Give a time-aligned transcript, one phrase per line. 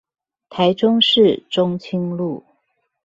[0.49, 2.43] 台中市中清路